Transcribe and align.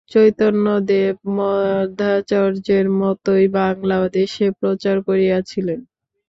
চৈতন্যদেব 0.11 1.15
মধ্যাচার্যের 1.37 2.85
মত-ই 2.99 3.45
বাঙলা 3.55 3.97
দেশে 4.11 4.45
প্রচার 4.59 4.95
করিয়াছিলেন। 5.07 5.79